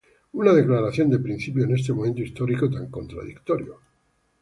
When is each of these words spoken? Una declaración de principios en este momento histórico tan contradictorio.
Una 0.33 0.51
declaración 0.51 1.11
de 1.11 1.19
principios 1.19 1.65
en 1.69 1.75
este 1.75 1.93
momento 1.93 2.21
histórico 2.23 2.67
tan 2.71 2.89
contradictorio. 2.89 3.77